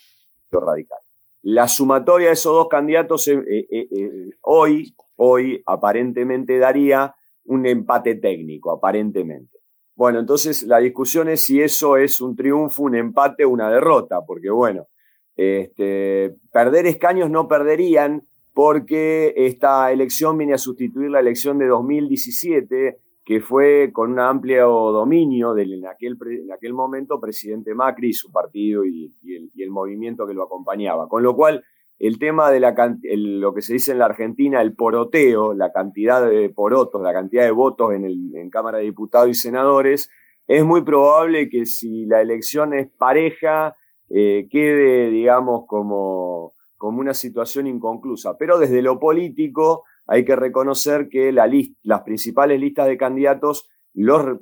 [0.52, 1.03] radical.
[1.46, 9.58] La sumatoria de esos dos candidatos eh, hoy hoy aparentemente daría un empate técnico, aparentemente.
[9.96, 14.20] Bueno, entonces la discusión es si eso es un triunfo, un empate o una derrota,
[14.26, 14.88] porque bueno,
[15.36, 22.98] este, perder escaños no perderían porque esta elección viene a sustituir la elección de 2017,
[23.24, 28.84] que fue con un amplio dominio en aquel, en aquel momento presidente Macri su partido
[28.84, 29.14] y,
[29.56, 31.08] el, movimiento que lo acompañaba.
[31.08, 31.64] Con lo cual,
[31.98, 36.50] el tema de lo que se dice en la Argentina, el poroteo, la cantidad de
[36.50, 40.10] porotos, la cantidad de votos en, el, Cámara de Diputados y Senadores,
[40.46, 43.74] es muy probable que si la elección es pareja,
[44.10, 48.36] eh, quede, digamos, como, como una situación inconclusa.
[48.36, 51.50] Pero desde lo político hay que reconocer que la
[51.82, 54.40] las principales listas de candidatos, los,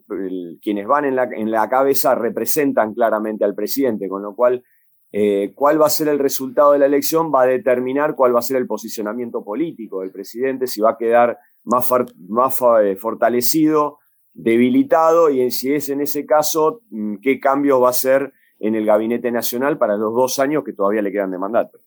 [0.63, 4.65] quienes van en la, en la cabeza representan claramente al presidente, con lo cual
[5.13, 8.39] eh, cuál va a ser el resultado de la elección va a determinar cuál va
[8.39, 11.91] a ser el posicionamiento político del presidente, si va a quedar más,
[12.29, 13.99] más eh, fortalecido,
[14.33, 18.87] debilitado y si es en ese caso, mm, qué cambio va a ser en el
[18.87, 21.79] gabinete nacional para los dos años que todavía le quedan de mandato.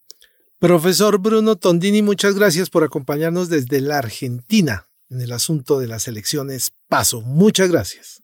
[0.59, 6.07] Profesor Bruno Tondini, muchas gracias por acompañarnos desde la Argentina en el asunto de las
[6.07, 7.21] elecciones Paso.
[7.21, 8.23] Muchas gracias.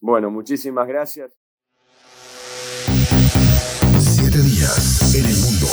[0.00, 1.32] Bueno, muchísimas gracias
[4.42, 5.66] días en el mundo.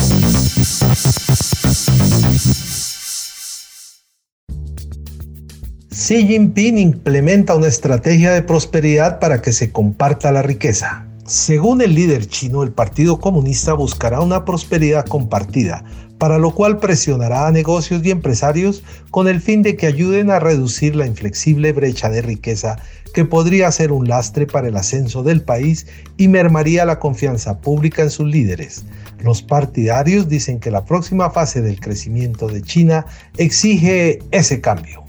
[5.91, 11.05] Xi Jinping implementa una estrategia de prosperidad para que se comparta la riqueza.
[11.27, 15.83] Según el líder chino, el Partido Comunista buscará una prosperidad compartida,
[16.19, 20.37] para lo cual presionará a negocios y empresarios con el fin de que ayuden a
[20.37, 22.77] reducir la inflexible brecha de riqueza
[23.11, 28.03] que podría ser un lastre para el ascenso del país y mermaría la confianza pública
[28.03, 28.83] en sus líderes.
[29.23, 33.07] Los partidarios dicen que la próxima fase del crecimiento de China
[33.37, 35.04] exige ese cambio.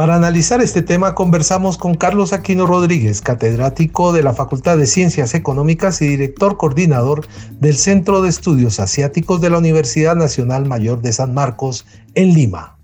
[0.00, 5.34] Para analizar este tema conversamos con Carlos Aquino Rodríguez, catedrático de la Facultad de Ciencias
[5.34, 7.26] Económicas y director coordinador
[7.60, 11.84] del Centro de Estudios Asiáticos de la Universidad Nacional Mayor de San Marcos
[12.14, 12.78] en Lima.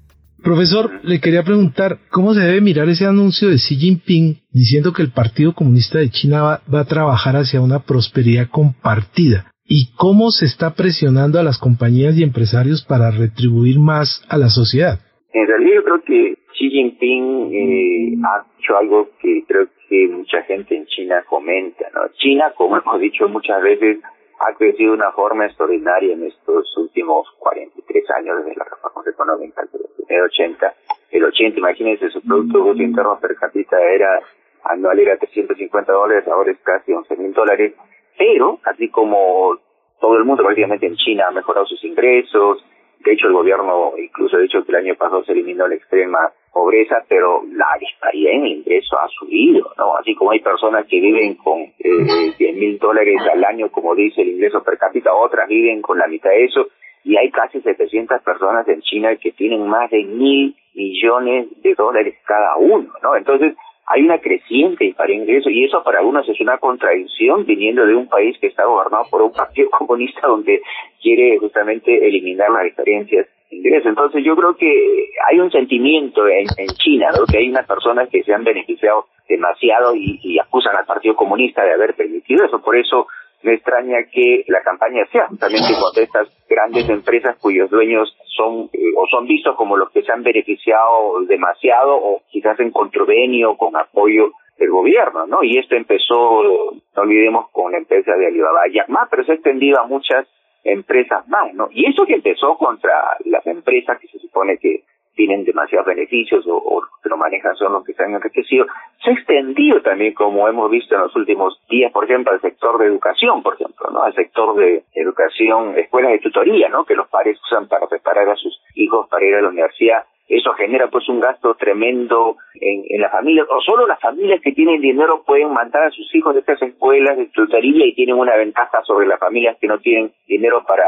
[0.44, 5.00] Profesor, le quería preguntar cómo se debe mirar ese anuncio de Xi Jinping diciendo que
[5.00, 10.30] el Partido Comunista de China va, va, a trabajar hacia una prosperidad compartida y cómo
[10.30, 15.00] se está presionando a las compañías y empresarios para retribuir más a la sociedad.
[15.32, 20.42] En realidad yo creo que Xi Jinping eh, ha hecho algo que creo que mucha
[20.42, 22.08] gente en China comenta, ¿no?
[22.14, 23.98] China, como hemos dicho muchas veces,
[24.40, 29.62] ha crecido de una forma extraordinaria en estos últimos 43 años desde la reforma económica
[30.08, 30.74] del 80.
[31.10, 34.20] El 80, imagínense, su Producto Bruto Interno per cápita era
[34.64, 37.74] anual era 350 dólares, ahora es casi 11 mil dólares,
[38.18, 39.58] pero así como
[40.00, 42.64] todo el mundo prácticamente en China ha mejorado sus ingresos,
[43.04, 46.32] de hecho el gobierno incluso ha dicho que el año pasado se eliminó la extrema
[46.56, 49.94] pobreza, pero la disparidad en ingreso ha subido, ¿no?
[49.98, 54.22] Así como hay personas que viven con eh, 10 mil dólares al año, como dice
[54.22, 56.68] el ingreso per cápita, otras viven con la mitad de eso,
[57.04, 62.14] y hay casi 700 personas en China que tienen más de mil millones de dólares
[62.24, 63.16] cada uno, ¿no?
[63.16, 63.52] Entonces,
[63.88, 67.94] hay una creciente disparidad en ingresos y eso para algunos es una contradicción viniendo de
[67.94, 70.62] un país que está gobernado por un partido comunista donde
[71.02, 77.08] quiere justamente eliminar las diferencias Entonces yo creo que hay un sentimiento en, en China,
[77.16, 77.24] ¿no?
[77.26, 81.72] que hay unas personas que se han beneficiado demasiado y, acusan al Partido Comunista de
[81.72, 82.60] haber permitido eso.
[82.60, 83.06] Por eso
[83.42, 88.92] me extraña que la campaña sea justamente contra estas grandes empresas cuyos dueños son eh,
[88.96, 93.76] o son vistos como los que se han beneficiado demasiado o quizás en controvenio con
[93.76, 95.42] apoyo del gobierno, ¿no?
[95.42, 99.34] Y esto empezó, no olvidemos, con la empresa de Alibaba Jack Ma, pero se ha
[99.34, 100.26] extendido a muchas
[100.66, 101.68] empresas más, ¿no?
[101.70, 102.92] Y eso que empezó contra
[103.24, 104.82] las empresas que se supone que
[105.14, 108.66] tienen demasiados beneficios o, que lo manejan son los que se han enriquecido,
[109.02, 112.78] se ha extendido también, como hemos visto en los últimos días, por ejemplo, al sector
[112.78, 114.02] de educación, por ejemplo, ¿no?
[114.02, 116.84] Al sector de educación, escuelas de tutoría, ¿no?
[116.84, 120.52] Que los padres usan para preparar a sus hijos para ir a la universidad eso
[120.54, 124.80] genera pues un gasto tremendo en, en las familias, o solo las familias que tienen
[124.80, 128.82] dinero pueden mandar a sus hijos de estas escuelas de tutoría y tienen una ventaja
[128.84, 130.84] sobre las familias que no tienen dinero para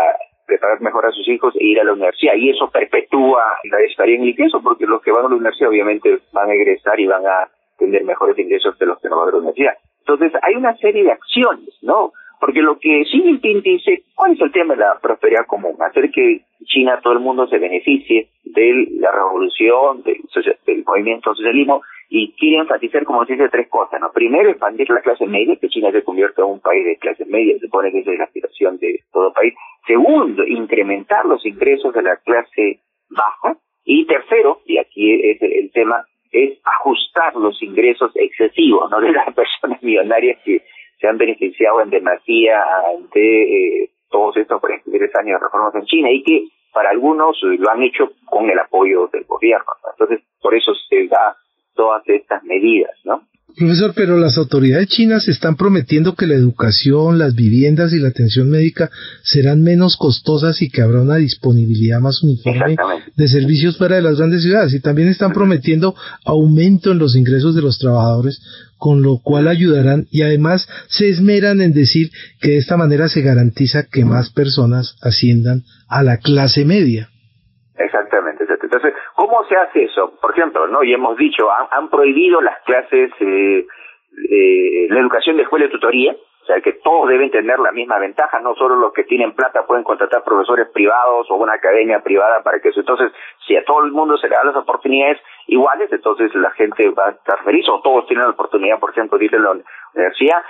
[0.49, 2.35] preparar mejor a sus hijos e ir a la universidad.
[2.35, 6.19] Y eso perpetúa la disparidad en ingresos, porque los que van a la universidad obviamente
[6.33, 7.49] van a egresar y van a
[7.79, 9.75] tener mejores ingresos que los que no van a la universidad.
[10.01, 12.13] Entonces hay una serie de acciones, ¿no?
[12.41, 15.77] Porque lo que Xi Jinping dice, ¿cuál es el tema de la prosperidad común?
[15.81, 20.23] Hacer que China, todo el mundo se beneficie de la revolución, del,
[20.67, 24.01] del movimiento socialismo, y quiere enfatizar, como se dice, tres cosas.
[24.01, 24.11] ¿no?
[24.13, 27.55] Primero, expandir la clase media, que China se convierta en un país de clase media,
[27.55, 29.55] se supone que esa es la aspiración de todo país.
[29.87, 32.81] Segundo, incrementar los ingresos de la clase
[33.11, 33.57] baja.
[33.85, 39.01] Y tercero, y aquí es el, tema, es ajustar los ingresos excesivos ¿no?
[39.01, 40.63] de las personas millonarias que
[41.01, 42.63] se han beneficiado en demasía
[43.15, 47.71] de eh, todos estos tres años de reformas en China y que para algunos lo
[47.71, 49.67] han hecho con el apoyo del gobierno.
[49.93, 51.37] Entonces, por eso se da
[51.75, 53.23] todas estas medidas, ¿no?
[53.57, 58.49] Profesor, pero las autoridades chinas están prometiendo que la educación, las viviendas y la atención
[58.49, 58.89] médica
[59.25, 62.77] serán menos costosas y que habrá una disponibilidad más uniforme
[63.17, 64.75] de servicios fuera de las grandes ciudades.
[64.75, 68.41] Y también están prometiendo aumento en los ingresos de los trabajadores,
[68.79, 72.09] con lo cual ayudarán y además se esmeran en decir
[72.41, 77.09] que de esta manera se garantiza que más personas asciendan a la clase media.
[77.77, 78.45] Exactamente.
[78.49, 80.15] Entonces, ¿cómo se hace eso?
[80.21, 80.83] Por ejemplo, ¿no?
[80.83, 83.67] Y hemos dicho, han, prohibido las clases, eh,
[84.31, 87.99] eh, la educación de escuela y tutoría, o sea, que todos deben tener la misma
[87.99, 92.43] ventaja, no solo los que tienen plata pueden contratar profesores privados o una academia privada
[92.43, 92.81] para que eso.
[92.81, 93.13] Entonces,
[93.47, 97.09] si a todo el mundo se le da las oportunidades iguales, entonces la gente va
[97.09, 99.63] a estar feliz o todos tienen la oportunidad, por ejemplo, a la
[99.95, 100.43] universidad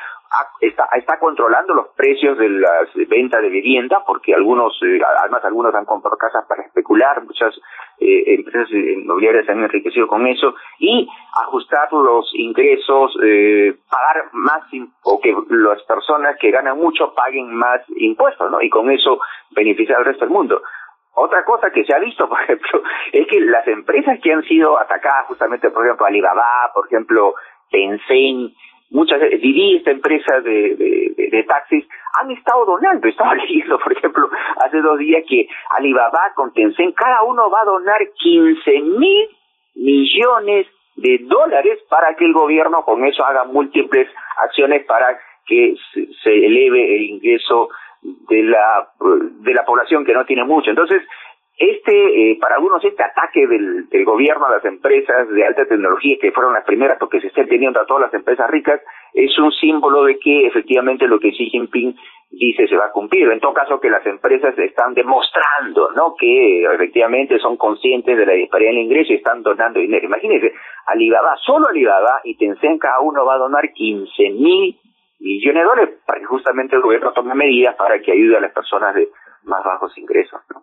[0.61, 5.75] está, está controlando los precios de las ventas de vivienda porque algunos, eh, además algunos
[5.75, 7.55] han comprado casas para especular, muchas
[7.99, 11.09] eh, empresas inmobiliarias se han enriquecido con eso y
[11.45, 14.63] ajustar los ingresos, eh, pagar más
[15.03, 18.61] o que las personas que ganan mucho paguen más impuestos, ¿no?
[18.61, 20.61] Y con eso beneficiar al resto del mundo.
[21.19, 24.79] Otra cosa que se ha visto, por ejemplo, es que las empresas que han sido
[24.79, 27.35] atacadas, justamente, por ejemplo, Alibaba, por ejemplo,
[27.71, 28.53] Tencent,
[28.91, 31.87] muchas Didi, esta empresa de, de, de, taxis,
[32.21, 33.09] han estado donando.
[33.09, 34.29] Estaba leyendo, por ejemplo,
[34.65, 39.29] hace dos días que Alibaba con Tencent, cada uno va a donar 15 mil
[39.75, 44.09] millones de dólares para que el gobierno con eso haga múltiples
[44.43, 45.75] acciones para que
[46.23, 47.71] se eleve el ingreso
[48.03, 48.89] de la
[49.41, 50.71] de la población que no tiene mucho.
[50.71, 51.03] Entonces,
[51.59, 56.31] este, eh, para algunos, este ataque del, gobierno a las empresas de alta tecnología, que
[56.31, 58.81] fueron las primeras porque se estén teniendo a todas las empresas ricas,
[59.13, 61.97] es un símbolo de que efectivamente lo que Xi Jinping
[62.31, 63.29] dice se va a cumplir.
[63.29, 66.15] En todo caso, que las empresas están demostrando, ¿no?
[66.17, 70.07] Que efectivamente son conscientes de la disparidad en el ingreso y están donando dinero.
[70.07, 70.53] Imagínense,
[70.87, 74.79] Alibaba, solo Alibaba y Tencent cada uno va a donar 15 mil
[75.19, 78.53] millones de dólares para que justamente el gobierno tome medidas para que ayude a las
[78.53, 79.09] personas de
[79.45, 80.63] más bajos ingresos, ¿no?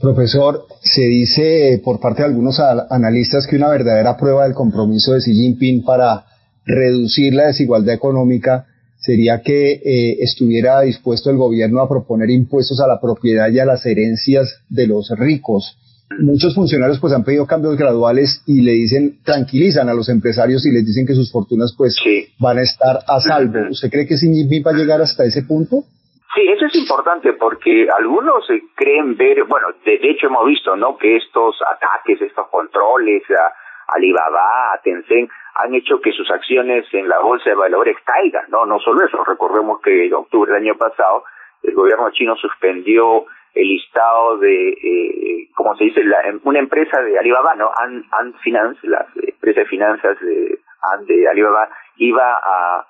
[0.00, 2.58] Profesor, se dice por parte de algunos
[2.90, 6.24] analistas que una verdadera prueba del compromiso de Xi Jinping para
[6.64, 8.66] reducir la desigualdad económica
[8.96, 13.64] sería que eh, estuviera dispuesto el gobierno a proponer impuestos a la propiedad y a
[13.64, 15.78] las herencias de los ricos.
[16.18, 20.72] Muchos funcionarios pues han pedido cambios graduales y le dicen, tranquilizan a los empresarios y
[20.72, 21.96] les dicen que sus fortunas pues
[22.38, 23.70] van a estar a salvo.
[23.70, 24.26] ¿Usted cree que Xi
[24.60, 25.86] va a llegar hasta ese punto?
[26.34, 28.44] Sí, eso es importante porque algunos
[28.74, 30.96] creen ver, bueno, de, hecho hemos visto, ¿no?
[30.96, 37.08] Que estos ataques, estos controles a Alibaba, a Tencent, han hecho que sus acciones en
[37.08, 38.66] la bolsa de valores caigan, ¿no?
[38.66, 41.24] No solo eso, recordemos que en octubre del año pasado
[41.62, 47.18] el gobierno chino suspendió el listado de, eh, como se dice, la, una empresa de
[47.18, 47.70] Alibaba, ¿no?
[47.76, 50.58] An, An Finance, la empresa de finanzas de,
[51.06, 52.86] de Alibaba, iba a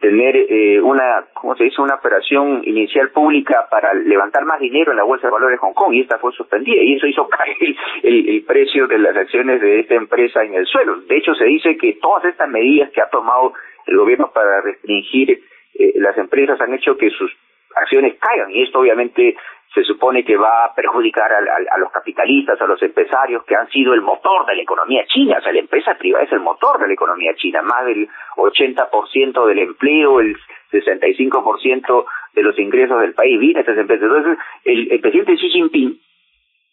[0.00, 4.98] tener eh, una, ¿cómo se dice?, una operación inicial pública para levantar más dinero en
[4.98, 7.56] la Bolsa de Valores de Hong Kong y esta fue suspendida y eso hizo caer
[8.02, 11.00] el, el, precio de las acciones de esta empresa en el suelo.
[11.00, 13.54] De hecho, se dice que todas estas medidas que ha tomado
[13.86, 15.30] el gobierno para restringir
[15.78, 17.32] eh, las empresas han hecho que sus
[17.74, 19.36] acciones caigan y esto obviamente
[19.76, 23.68] se supone que va a perjudicar a, a, los capitalistas, a los empresarios que han
[23.68, 25.36] sido el motor de la economía china.
[25.38, 27.60] O sea, la empresa privada es el motor de la economía china.
[27.60, 30.34] Más del 80% del empleo, el
[30.72, 34.08] 65% de los ingresos del país viene a estas empresas.
[34.08, 36.00] Entonces, el, presidente Xi Jinping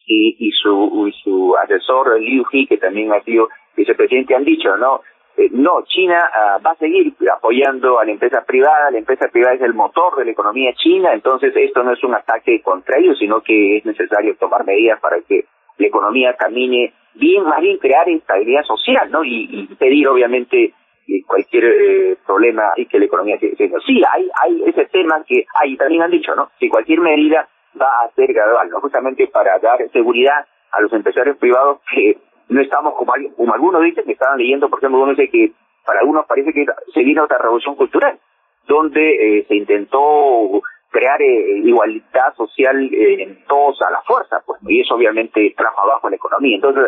[0.06, 4.78] y, y, su, y su asesor Liu He, que también ha sido vicepresidente, han dicho,
[4.78, 5.02] ¿no?
[5.36, 9.56] Eh, no, China ah, va a seguir apoyando a la empresa privada, la empresa privada
[9.56, 13.18] es el motor de la economía china, entonces esto no es un ataque contra ellos,
[13.18, 15.46] sino que es necesario tomar medidas para que
[15.78, 19.24] la economía camine bien, más bien crear estabilidad social, ¿no?
[19.24, 20.74] Y, pedir, obviamente,
[21.08, 25.46] eh, cualquier eh, problema y que la economía siga Sí, hay, hay ese tema que
[25.56, 26.52] hay, también han dicho, ¿no?
[26.60, 27.48] Que cualquier medida
[27.80, 28.80] va a ser gradual, ¿no?
[28.82, 32.18] Justamente para dar seguridad a los empresarios privados que
[32.50, 35.52] no estamos como, como algunos dicen, que estaban leyendo, por ejemplo, uno dice que
[35.86, 38.20] para algunos parece que se vino otra revolución cultural,
[38.68, 44.82] donde eh, se intentó crear eh, igualdad social en todos a la fuerza, pues, y
[44.82, 46.56] eso obviamente trajo abajo la economía.
[46.56, 46.86] Entonces,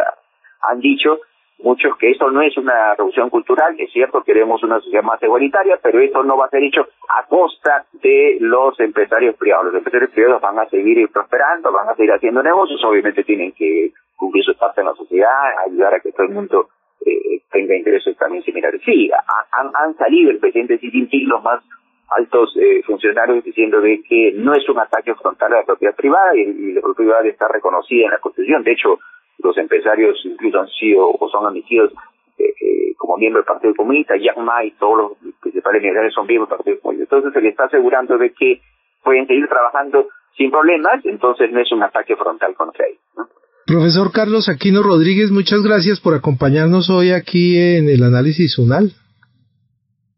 [0.61, 1.19] han dicho
[1.59, 5.79] muchos que esto no es una revolución cultural, es cierto, queremos una sociedad más igualitaria,
[5.81, 9.67] pero esto no va a ser hecho a costa de los empresarios privados.
[9.67, 13.91] Los empresarios privados van a seguir prosperando, van a seguir haciendo negocios, obviamente tienen que
[14.15, 15.29] cumplir su parte en la sociedad,
[15.67, 16.69] ayudar a que todo el mundo
[17.05, 18.81] eh, tenga intereses también similares.
[18.85, 19.09] Sí,
[19.51, 21.61] han, han salido el presidente Xi Jinping los más
[22.09, 26.35] altos eh, funcionarios diciendo de que no es un ataque frontal a la propiedad privada
[26.35, 28.63] y, la propiedad privada está reconocida en la Constitución.
[28.63, 28.99] De hecho,
[29.39, 31.91] los empresarios incluso han sido o son admitidos
[32.37, 36.27] eh, eh, como miembros del Partido Comunista, Yang Ma y todos los principales empresarios son
[36.27, 37.03] miembros del Partido Comunista.
[37.03, 38.61] Entonces se le está asegurando de que
[39.03, 40.07] pueden seguir trabajando
[40.37, 43.01] sin problemas, entonces no es un ataque frontal contra ellos.
[43.15, 43.27] ¿no?
[43.65, 48.93] Profesor Carlos Aquino Rodríguez, muchas gracias por acompañarnos hoy aquí en el análisis UNAL.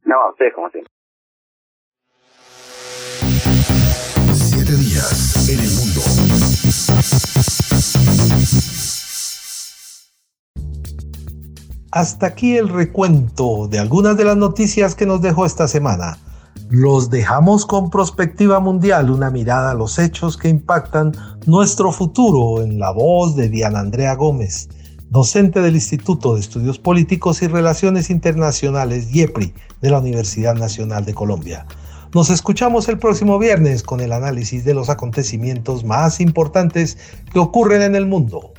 [0.04, 0.92] No, a usted, como siempre.
[4.34, 6.02] Siete días en el mundo.
[11.94, 16.18] Hasta aquí el recuento de algunas de las noticias que nos dejó esta semana.
[16.70, 21.14] Los dejamos con Prospectiva Mundial, una mirada a los hechos que impactan
[21.46, 24.68] nuestro futuro en la voz de Diana Andrea Gómez,
[25.10, 31.14] docente del Instituto de Estudios Políticos y Relaciones Internacionales IEPRI de la Universidad Nacional de
[31.14, 31.66] Colombia.
[32.14, 36.98] Nos escuchamos el próximo viernes con el análisis de los acontecimientos más importantes
[37.32, 38.52] que ocurren en el mundo.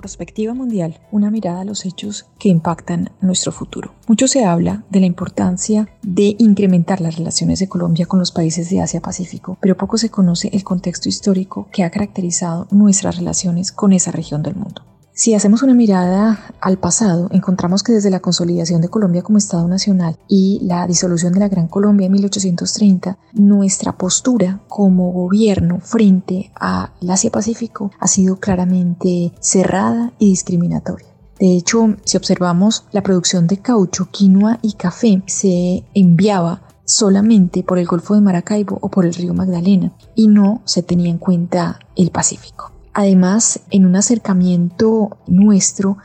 [0.00, 3.92] Perspectiva Mundial, una mirada a los hechos que impactan nuestro futuro.
[4.06, 8.70] Mucho se habla de la importancia de incrementar las relaciones de Colombia con los países
[8.70, 13.92] de Asia-Pacífico, pero poco se conoce el contexto histórico que ha caracterizado nuestras relaciones con
[13.92, 14.82] esa región del mundo.
[15.18, 19.66] Si hacemos una mirada al pasado, encontramos que desde la consolidación de Colombia como Estado
[19.66, 26.52] Nacional y la disolución de la Gran Colombia en 1830, nuestra postura como gobierno frente
[26.54, 31.08] al Asia-Pacífico ha sido claramente cerrada y discriminatoria.
[31.40, 37.80] De hecho, si observamos la producción de caucho, quinoa y café, se enviaba solamente por
[37.80, 41.80] el Golfo de Maracaibo o por el río Magdalena y no se tenía en cuenta
[41.96, 42.77] el Pacífico.
[42.98, 45.98] Además, en un acercamiento nuestro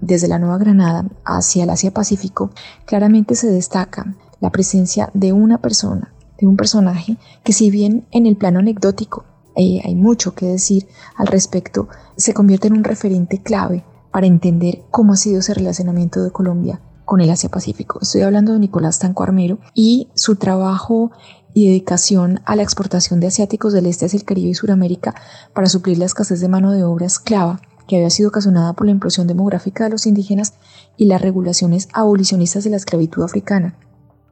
[0.00, 2.52] desde la Nueva Granada hacia el Asia-Pacífico,
[2.84, 8.26] claramente se destaca la presencia de una persona, de un personaje que si bien en
[8.26, 9.24] el plano anecdótico
[9.56, 10.86] eh, hay mucho que decir
[11.16, 16.22] al respecto, se convierte en un referente clave para entender cómo ha sido ese relacionamiento
[16.22, 17.98] de Colombia con el Asia-Pacífico.
[18.00, 21.10] Estoy hablando de Nicolás Tanco Armero y su trabajo
[21.56, 25.14] y dedicación a la exportación de asiáticos del este hacia el Caribe y Sudamérica
[25.54, 28.92] para suplir la escasez de mano de obra esclava que había sido ocasionada por la
[28.92, 30.52] implosión demográfica de los indígenas
[30.98, 33.78] y las regulaciones abolicionistas de la esclavitud africana.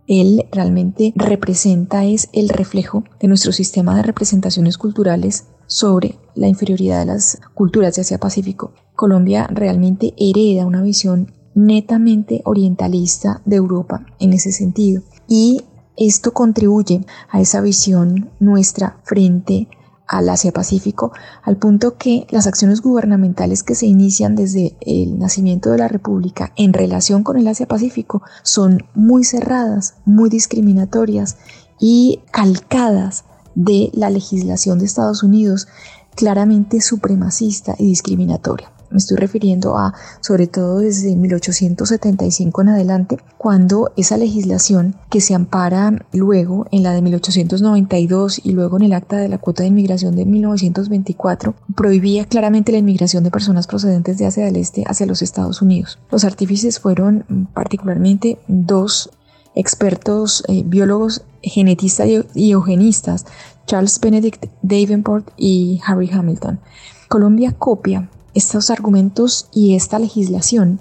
[0.06, 6.98] Él realmente representa, es el reflejo de nuestro sistema de representaciones culturales sobre la inferioridad
[6.98, 8.74] de las culturas de Asia Pacífico.
[8.96, 15.62] Colombia realmente hereda una visión netamente orientalista de Europa en ese sentido y
[15.96, 19.68] esto contribuye a esa visión nuestra frente
[20.06, 25.78] al Asia-Pacífico, al punto que las acciones gubernamentales que se inician desde el nacimiento de
[25.78, 31.38] la República en relación con el Asia-Pacífico son muy cerradas, muy discriminatorias
[31.80, 33.24] y calcadas
[33.54, 35.68] de la legislación de Estados Unidos
[36.14, 38.73] claramente supremacista y discriminatoria.
[38.94, 45.34] Me estoy refiriendo a, sobre todo desde 1875 en adelante, cuando esa legislación que se
[45.34, 49.70] ampara luego en la de 1892 y luego en el acta de la cuota de
[49.70, 55.06] inmigración de 1924, prohibía claramente la inmigración de personas procedentes de Asia del Este hacia
[55.06, 55.98] los Estados Unidos.
[56.12, 59.10] Los artífices fueron mm, particularmente dos
[59.56, 63.26] expertos eh, biólogos genetistas y eugenistas,
[63.66, 66.60] Charles Benedict Davenport y Harry Hamilton.
[67.08, 70.80] Colombia copia estos argumentos y esta legislación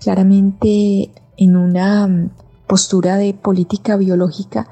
[0.00, 2.30] claramente en una mm,
[2.66, 4.68] postura de política biológica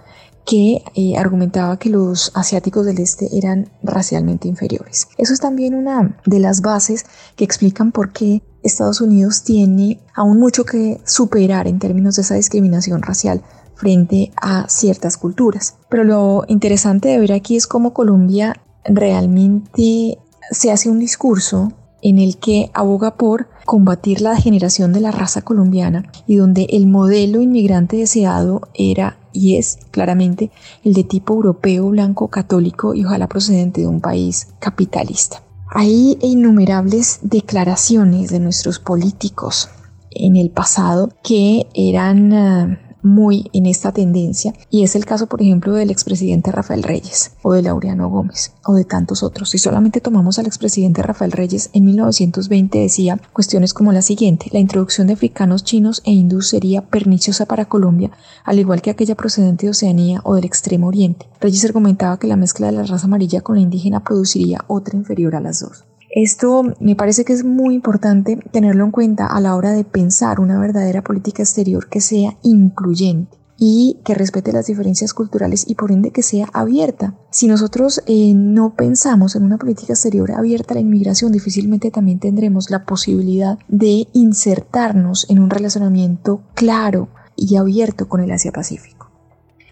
[0.46, 5.06] que eh, argumentaba que los asiáticos del este eran racialmente inferiores.
[5.16, 7.04] Eso es también una de las bases
[7.36, 12.34] que explican por qué Estados Unidos tiene aún mucho que superar en términos de esa
[12.34, 13.42] discriminación racial
[13.74, 15.76] frente a ciertas culturas.
[15.88, 20.18] Pero lo interesante de ver aquí es cómo Colombia realmente
[20.50, 21.72] se hace un discurso
[22.02, 26.86] en el que aboga por combatir la degeneración de la raza colombiana y donde el
[26.86, 30.50] modelo inmigrante deseado era y es claramente
[30.84, 35.42] el de tipo europeo, blanco, católico y ojalá procedente de un país capitalista.
[35.72, 39.68] Hay innumerables declaraciones de nuestros políticos
[40.10, 45.42] en el pasado que eran ah, muy en esta tendencia y es el caso por
[45.42, 49.50] ejemplo del expresidente Rafael Reyes o de Laureano Gómez o de tantos otros.
[49.50, 54.58] Si solamente tomamos al expresidente Rafael Reyes en 1920 decía cuestiones como la siguiente, la
[54.58, 58.10] introducción de africanos, chinos e hindús sería perniciosa para Colombia,
[58.44, 61.26] al igual que aquella procedente de Oceanía o del Extremo Oriente.
[61.40, 65.36] Reyes argumentaba que la mezcla de la raza amarilla con la indígena produciría otra inferior
[65.36, 65.89] a las dos.
[66.12, 70.40] Esto me parece que es muy importante tenerlo en cuenta a la hora de pensar
[70.40, 75.92] una verdadera política exterior que sea incluyente y que respete las diferencias culturales y por
[75.92, 77.14] ende que sea abierta.
[77.30, 82.18] Si nosotros eh, no pensamos en una política exterior abierta a la inmigración, difícilmente también
[82.18, 89.10] tendremos la posibilidad de insertarnos en un relacionamiento claro y abierto con el Asia Pacífico.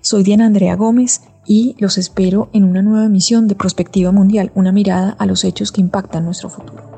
[0.03, 4.71] Soy Diana Andrea Gómez y los espero en una nueva emisión de Prospectiva Mundial, una
[4.71, 6.98] mirada a los hechos que impactan nuestro futuro.